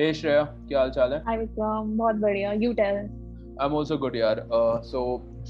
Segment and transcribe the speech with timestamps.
[0.00, 1.18] Hey Shreya, क्या हाल चाल है?
[1.24, 2.52] Hi Vikram, बहुत बढ़िया.
[2.60, 2.98] You tell.
[3.62, 4.38] I'm also good यार.
[4.58, 5.00] Uh, so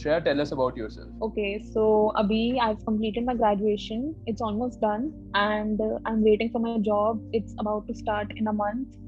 [0.00, 1.10] Shreya, tell us about yourself.
[1.26, 1.84] Okay, so
[2.22, 4.08] अभी I've completed my graduation.
[4.26, 5.04] It's almost done,
[5.42, 7.20] and uh, I'm waiting for my job.
[7.40, 8.98] It's about to start in a month.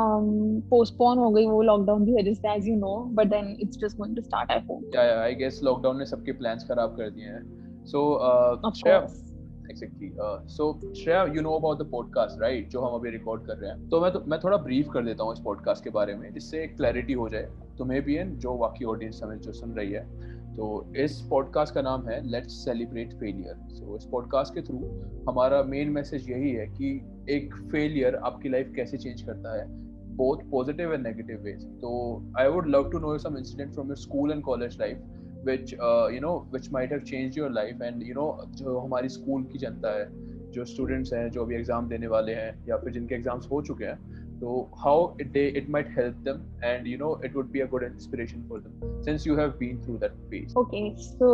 [0.00, 0.32] Um,
[0.72, 4.00] postpone हो गई वो lockdown की वजह से as you know, but then it's just
[4.02, 4.50] going to start.
[4.50, 4.82] I hope.
[4.96, 5.22] Yeah, yeah.
[5.28, 7.44] I guess lockdown ने सबके plans खराब कर दिए हैं.
[7.84, 9.23] Uh, Shreya, course.
[9.68, 10.12] Exactly.
[10.20, 12.68] Uh, so Shreya, you know about the podcast, right?
[12.70, 13.88] जो हम अभी record कर रहे हैं.
[13.88, 16.66] तो मैं तो मैं थोड़ा ब्रीफ कर देता हूँ इस पॉडकास्ट के बारे में जिससे
[16.66, 20.04] क्लैरिटी हो जाए तुम्हें भी एंड जो बाकी ऑडियंस हमें जो सुन रही है
[20.56, 24.78] तो इस पॉडकास्ट का नाम है लेट्स सेलिब्रेट फेलियर सो इस पॉडकास्ट के थ्रू
[25.28, 26.90] हमारा मेन मैसेज यही है कि
[27.30, 29.84] एक फेलियर आपकी लाइफ कैसे चेंज करता है
[30.18, 31.88] both positive and negative ways so
[32.40, 35.00] i would love to know some incident from your school and college life
[35.43, 38.29] which uh, you know which might have changed your life and you know
[38.61, 40.07] जो हमारी school की जनता है
[40.51, 43.85] जो students हैं जो अभी exam देने वाले हैं या फिर जिनके एग्जाम्स हो चुके
[43.85, 47.59] हैं तो how it they it might help them and you know it would be
[47.59, 51.31] a good inspiration for them since you have been through that phase Okay, so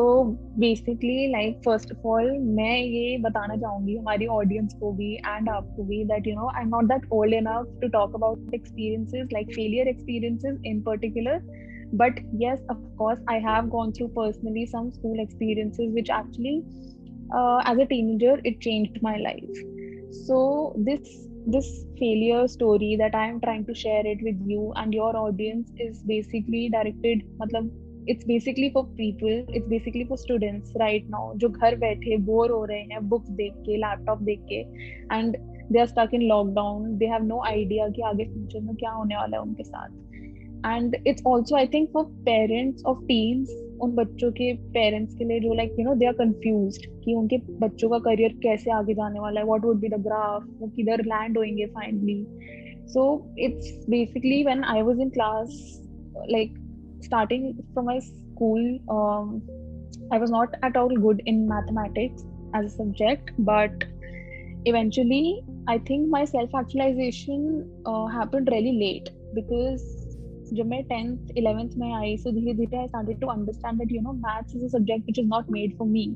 [0.64, 5.84] basically, like first of all, मैं ये बताना चाहूंगी हमारी audience को भी and आपको
[5.84, 9.88] भी that you know I'm not that old enough to talk about experiences like failure
[9.94, 11.40] experiences in particular,
[11.94, 16.64] but yes, of course, I have gone through personally some school experiences which actually,
[17.34, 19.64] uh, as a teenager, it changed my life.
[20.26, 24.94] So this this failure story that I am trying to share it with you and
[24.94, 27.72] your audience is basically directed, मतलब
[28.08, 32.64] it's basically for people it's basically for students right now जो घर बैठे bore हो
[32.66, 34.60] रहे हैं books देख के laptop देख के
[35.16, 35.38] and
[35.72, 39.16] they are stuck in lockdown they have no idea कि आगे फ्यूचर में क्या होने
[39.16, 39.90] वाला है उनके साथ
[40.66, 45.40] and it's also I think for parents of teens उन बच्चों के पेरेंट्स के लिए
[45.40, 49.20] जो like you know they are confused कि उनके बच्चों का करियर कैसे आगे जाने
[49.20, 52.24] वाला है what would be the graph वो किधर लैंड होंगे finally
[52.94, 53.08] so
[53.40, 55.82] it's basically when I was in class
[56.30, 56.62] like
[57.06, 59.42] starting from my school um,
[60.12, 62.24] i was not at all good in mathematics
[62.54, 63.86] as a subject but
[64.66, 67.46] eventually i think my self actualization
[67.86, 69.99] uh, happened really late because
[70.54, 74.02] जब मैं tenth eleventh में I so धीरे धीरे I started to understand that you
[74.02, 76.14] know maths is a subject which is not made for me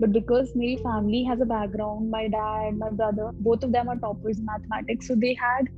[0.00, 3.96] but because my family has a background my dad my brother both of them are
[4.04, 5.68] toppers in mathematics so they had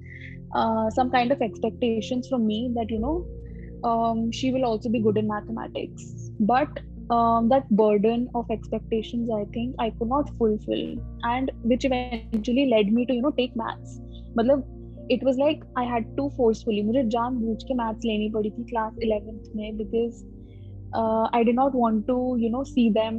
[0.54, 3.26] uh, some kind of expectations from me that you know
[3.91, 9.44] um, she will also be good in mathematics but um, that burden of expectations i
[9.56, 10.87] think i could not fulfill
[11.34, 14.00] and which eventually led me to you know take maths
[14.38, 14.62] मतलब
[15.09, 18.92] it was like I had to forcefully मुझे जानबूझ के maths लेनी पड़ी थी class
[19.06, 20.25] 11th में because
[20.94, 23.19] uh, I did not want to you know see them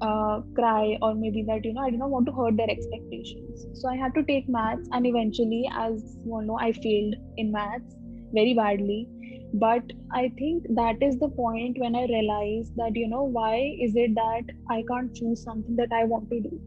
[0.00, 3.66] uh, cry or maybe that you know I did not want to hurt their expectations
[3.80, 7.96] so I had to take maths and eventually as you know I failed in maths
[8.32, 9.08] very badly
[9.54, 13.94] but I think that is the point when I realized that you know why is
[13.94, 16.60] it that I can't choose something that I want to do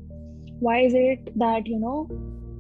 [0.59, 1.97] why is it that you know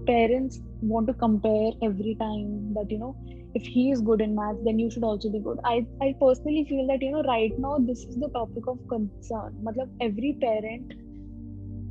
[0.06, 3.14] parents want to compare every time that you know
[3.54, 6.64] if he is good in maths then you should also be good i i personally
[6.68, 10.94] feel that you know right now this is the topic of concern मतलब every parent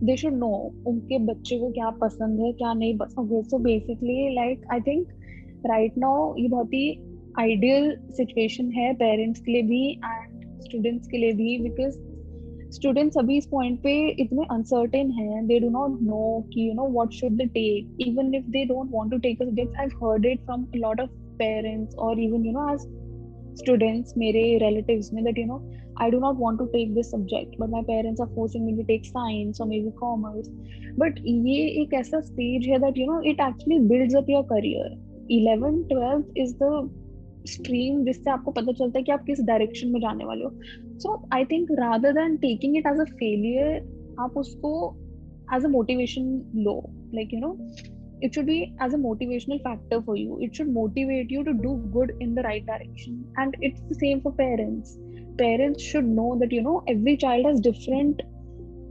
[0.07, 0.57] they should know
[0.87, 5.11] उनके बच्चे को क्या पसंद है क्या नहीं पसंद है so basically like I think
[5.71, 6.85] right now ये बहुत ही
[7.39, 7.89] ideal
[8.19, 11.99] situation है parents के लिए भी and students के लिए भी because
[12.71, 16.87] स्टूडेंट्स अभी इस पॉइंट पे इतने अनसर्टेन हैं दे डू नॉट नो कि you know
[16.87, 20.05] what should they take even if they don't want to take a subjects I have
[20.05, 21.09] heard it from a lot of
[21.39, 22.79] parents और even you know as
[23.59, 25.59] students मेरे relatives में that you know
[26.01, 28.83] I do not want to take this subject but my parents are forcing me to
[28.83, 30.49] take science और maybe commerce
[30.99, 35.27] but ये एक ऐसा stage है that you know it actually builds up your career
[35.31, 36.89] eleven twelfth is the
[37.47, 40.51] stream जिससे आपको पता चलता है कि आप किस डायरेक्शन में जाने वाले हो।
[41.02, 44.72] So I think rather than taking it as a failure आप उसको
[45.54, 46.32] एज अ मोटिवेशन
[46.68, 46.80] लो
[47.14, 47.56] like you know
[48.22, 51.72] it should be as a motivational factor for you it should motivate you to do
[51.96, 54.96] good in the right direction and it's the same for parents
[55.38, 58.22] parents should know that you know every child has different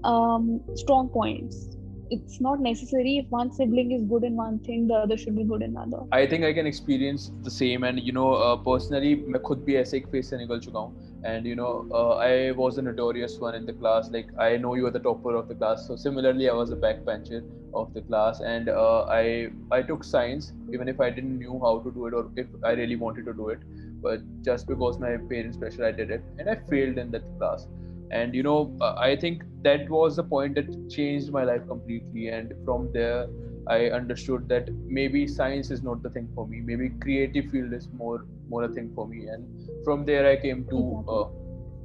[0.04, 1.76] um, strong points
[2.12, 5.44] it's not necessary if one sibling is good in one thing the other should be
[5.44, 9.16] good in another I think I can experience the same and you know uh, personally
[9.16, 12.53] मैं खुद भी ऐसे एक phase से निकल चुका हूँ and you know uh, I
[12.53, 14.11] was a notorious one in the class.
[14.11, 15.87] Like I know you are the topper of the class.
[15.87, 17.43] So similarly I was a backbencher
[17.75, 18.41] of the class.
[18.41, 22.15] And uh, I I took science even if I didn't knew how to do it
[22.15, 23.61] or if I really wanted to do it.
[24.03, 26.23] But just because my parents pressure I did it.
[26.39, 27.67] And I failed in that class.
[28.11, 32.29] And you know uh, I think that was the point that changed my life completely.
[32.29, 33.27] And from there
[33.70, 36.62] I understood that maybe science is not the thing for me.
[36.62, 39.28] Maybe creative field is more more a thing for me.
[39.28, 39.48] And
[39.84, 41.26] from there I came to uh,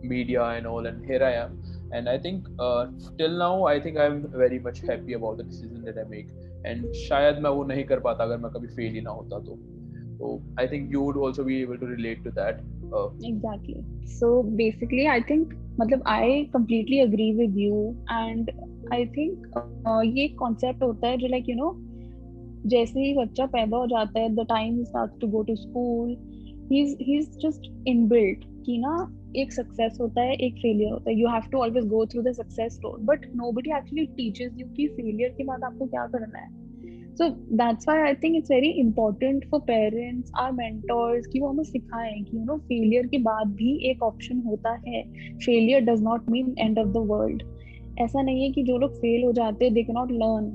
[0.02, 1.58] media and all, and here I am.
[1.92, 2.86] And I think uh,
[3.18, 6.28] till now I think I'm very much happy about the decision that I make.
[6.64, 9.58] And शायद मैं वो नहीं कर पाता अगर मैं कभी fail ही ना होता तो.
[10.18, 12.60] So I think you would also be able to relate to that.
[12.92, 13.82] Uh, exactly.
[14.18, 18.50] So basically, I think मतलब I completely agree with you and
[18.93, 21.73] I think uh, ये कॉन्सेप्ट होता है जो लाइक यू नो
[22.69, 26.15] जैसे ही बच्चा पैदा हो जाता है the time start to go to school
[26.71, 26.81] he
[27.17, 28.95] is just inbuilt कि ना
[29.35, 32.31] एक सक्सेस होता है एक फेलियर होता है। You have to always go through the
[32.31, 36.49] success road but nobody actually teaches you कि फेलियर के बाद आपको क्या करना है।
[37.15, 41.63] So that's why I think it's very important for parents or mentors कि वो हमें
[41.63, 45.03] सिखाएँ कि यू नो फेलियर के बाद भी एक ऑप्शन होता है।
[45.45, 47.43] Failure does not mean end of the world
[47.99, 50.51] ऐसा नहीं है कि जो लोग फेल हो जाते they can not learn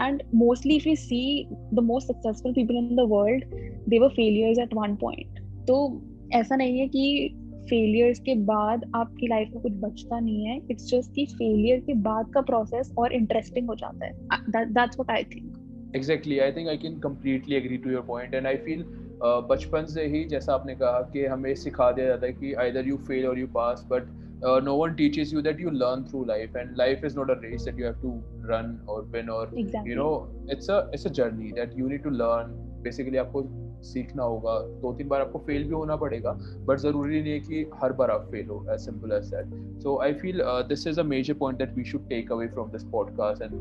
[0.00, 3.44] and mostly if you see the most successful people in the world
[3.88, 6.02] they were failures at one point तो
[6.34, 7.34] ऐसा नहीं है कि
[7.70, 10.60] फेलियर्स के बाद आपकी लाइफ में कुछ बचता नहीं है.
[10.70, 14.12] इट्स जस्ट कि फेलियर के बाद का प्रोसेस और इंटरेस्टिंग हो जाता है.
[14.50, 18.46] That's what I think exactly I think I can completely agree to your point and
[18.46, 18.84] I feel
[19.22, 22.96] बचपन से ही जैसा आपने कहा कि हमें सिखा दिया जाता है कि आइदर यू
[22.96, 24.02] फेल और you pass but
[24.43, 27.35] uh, no one teaches you that you learn through life and life is not a
[27.35, 28.11] race that you have to
[28.51, 29.89] run or win or exactly.
[29.89, 33.47] you know it's a it's a journey that you need to learn basically आपको
[33.83, 36.31] सीखना होगा दो तीन बार आपको fail भी होना पड़ेगा
[36.67, 39.97] but जरूरी नहीं है कि हर बार आप फेल हो as simple as that so
[40.03, 43.41] I feel this is a major point that we should take away from this podcast
[43.43, 43.53] and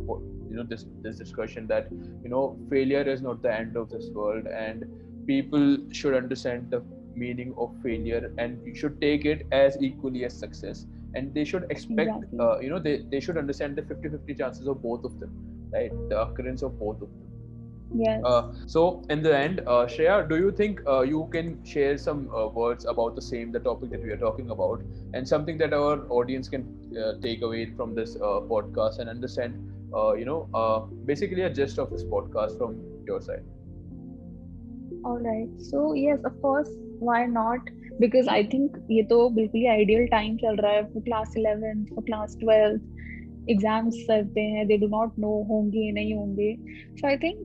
[0.50, 1.91] you know this this discussion that
[2.25, 4.87] you know failure is not the end of this world and
[5.27, 5.67] people
[5.99, 6.81] should understand the
[7.15, 10.86] meaning of failure and you should take it as equally as success.
[11.15, 12.39] And they should expect exactly.
[12.39, 15.92] uh, you know they, they should understand the 50-50 chances of both of them right?
[16.10, 17.30] The occurrence of both of them.
[17.95, 18.24] Yes.
[18.25, 22.27] Uh, so in the end uh, shreya do you think uh, you can share some
[22.36, 24.81] uh, words about the same the topic that we are talking about
[25.13, 26.63] and something that our audience can
[26.98, 29.69] uh, take away from this uh, podcast and understand
[30.18, 33.44] you know basically a gist of this podcast from your side?
[35.06, 35.50] All right.
[35.60, 36.69] So yes of course
[37.01, 37.69] why not
[38.00, 42.04] because I think ये तो बिल्कुल ही ideal time चल रहा है। Class eleventh for
[42.04, 46.56] class twelfth exams करते हैं। They do not know होंगे नहीं होंगे।
[46.92, 47.38] So I think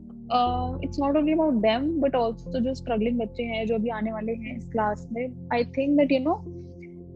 [0.85, 4.33] it's not only about them but also जो स्ट्रगलिंग बच्चे हैं, जो अभी आने वाले
[4.33, 6.35] हैं इस क्लास में I think that you know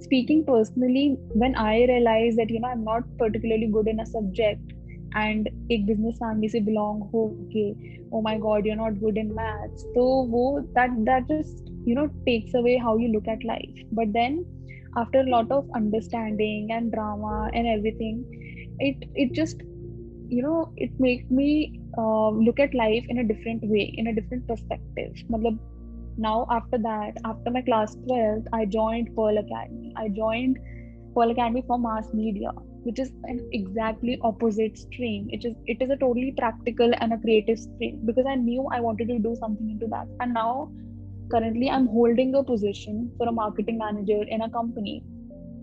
[0.03, 4.05] speaking personally when I realise that you know I am not particularly good in a
[4.05, 4.73] subject
[5.17, 7.71] and एक बिज़नेस फैमिली से बिलोंग हो के
[8.11, 12.09] ओ my god you not good in maths तो वो that that just you know
[12.27, 13.79] takes away how you look at life.
[13.93, 14.45] But then
[14.97, 18.25] after a lot of understanding and drama and everything
[18.79, 19.63] it it just
[20.29, 24.15] you know it made me uh, look at life in a different way in a
[24.15, 25.13] different perspective.
[25.31, 25.59] Matlab,
[26.17, 29.95] now after that after my class 12th i joined pearl academy.
[29.97, 30.59] I joined
[31.15, 32.53] pearl academy for mass media
[32.85, 35.29] which is an exactly opposite stream.
[35.31, 38.81] It is it is a totally practical and a creative stream because i knew i
[38.81, 40.07] wanted to do something into that.
[40.21, 40.71] And now
[41.32, 45.04] currently i'm holding a position for a marketing manager in a company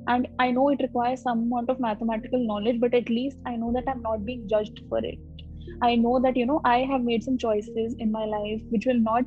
[0.06, 3.72] and i know it requires some amount of mathematical knowledge but at least i know
[3.72, 5.18] that i'm not being judged for it
[5.82, 9.00] i know that you know i have made some choices in my life which will
[9.00, 9.24] not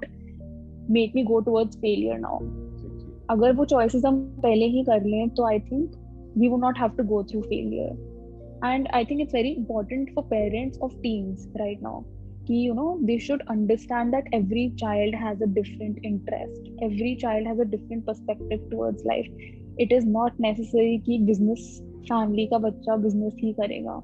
[0.89, 2.39] make me go towards failure now
[3.31, 5.95] अगर वो choices हम पहले ही कर लें तो I think
[6.41, 7.95] we would not have to go through failure
[8.63, 12.05] and I think it's very important for parents of teens right now
[12.47, 17.47] कि you know they should understand that every child has a different interest every child
[17.47, 19.27] has a different perspective towards life
[19.77, 21.65] it is not necessary कि business
[22.11, 23.97] family का बच्चा business ही करेगा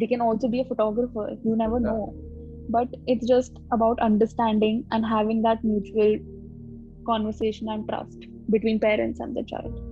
[0.00, 2.14] they can also be a photographer you never know
[2.70, 6.18] but it's just about understanding and having that mutual
[7.06, 9.85] conversation and trust between parents and the child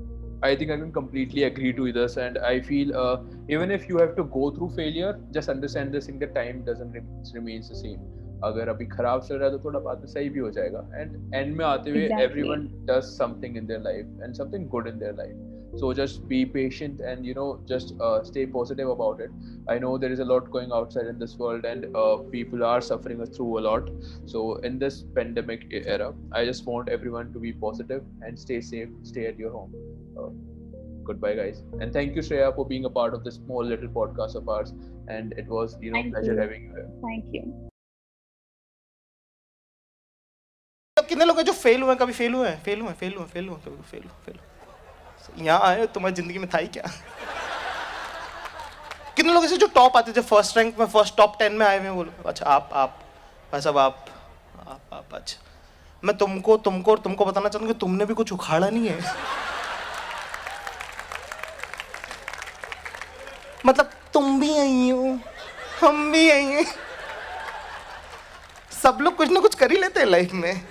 [0.44, 3.16] I think I can completely agree to this, and I feel uh,
[3.48, 6.18] even if you have to go through failure, just understand this thing.
[6.18, 7.02] The time doesn't re-
[7.34, 8.00] remains the same.
[8.44, 11.34] अगर अभी खराब चल रहा है तो थोड़ा बाद में सही भी हो जाएगा एंड
[11.34, 15.14] एंड में आते हुए everyone does something in their life and something good in their
[15.16, 19.30] life so just be patient and you know just uh, stay positive about it
[19.68, 22.80] i know there is a lot going outside in this world and uh, people are
[22.80, 23.90] suffering through a lot
[24.26, 28.88] so in this pandemic era i just want everyone to be positive and stay safe
[29.02, 29.72] stay at your home
[30.18, 30.30] uh,
[31.04, 34.34] goodbye guys and thank you shreya for being a part of this small little podcast
[34.34, 34.72] of ours
[35.08, 36.40] and it was you know thank pleasure you.
[36.40, 37.48] having you here thank you
[40.96, 43.58] कितने लोग हैं जो fail हुए कभी fail हुए fail हुए fail हुए fail हुए
[43.66, 44.38] कभी फेल हुए फेल
[45.37, 46.91] यहाँ आए तुम्हारी ज़िंदगी में था ही क्या?
[49.15, 51.77] कितने लोग ऐसे जो टॉप आते थे फ़र्स्ट रैंक में फ़र्स्ट टॉप टेन में आए
[51.77, 52.99] हुए हैं बोलो अच्छा आप आप,
[53.51, 54.05] भाई साहब, आप
[54.67, 55.37] आप आप अच्छा
[56.03, 58.99] मैं तुमको तुमको और तुमको बताना चाहूँगा तुमने भी कुछ उखाड़ा नहीं है।
[63.65, 65.17] मतलब तुम भी आई हो,
[65.81, 66.65] हम भी आई हैं।
[68.73, 70.61] सब लोग कुछ ना कुछ कर ही लेते हैं लाइफ में।